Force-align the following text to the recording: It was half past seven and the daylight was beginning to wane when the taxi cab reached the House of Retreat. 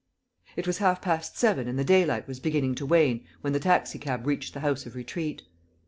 It 0.55 0.65
was 0.65 0.79
half 0.79 0.99
past 0.99 1.37
seven 1.37 1.67
and 1.67 1.77
the 1.77 1.83
daylight 1.83 2.27
was 2.27 2.39
beginning 2.39 2.73
to 2.73 2.87
wane 2.87 3.23
when 3.41 3.53
the 3.53 3.59
taxi 3.59 3.99
cab 3.99 4.25
reached 4.25 4.55
the 4.55 4.61
House 4.61 4.87
of 4.87 4.95
Retreat. 4.95 5.43